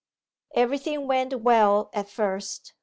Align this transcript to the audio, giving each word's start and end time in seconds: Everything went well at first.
Everything 0.55 1.05
went 1.05 1.41
well 1.41 1.91
at 1.93 2.09
first. 2.09 2.73